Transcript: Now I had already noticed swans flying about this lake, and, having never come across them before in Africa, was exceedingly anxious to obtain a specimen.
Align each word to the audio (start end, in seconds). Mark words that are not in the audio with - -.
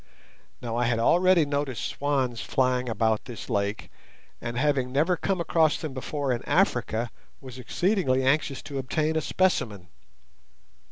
Now 0.63 0.77
I 0.77 0.85
had 0.85 0.97
already 0.97 1.45
noticed 1.45 1.85
swans 1.85 2.41
flying 2.41 2.89
about 2.89 3.25
this 3.25 3.51
lake, 3.51 3.91
and, 4.41 4.57
having 4.57 4.91
never 4.91 5.15
come 5.15 5.39
across 5.39 5.77
them 5.77 5.93
before 5.93 6.31
in 6.33 6.41
Africa, 6.45 7.11
was 7.39 7.59
exceedingly 7.59 8.23
anxious 8.25 8.63
to 8.63 8.79
obtain 8.79 9.15
a 9.15 9.21
specimen. 9.21 9.89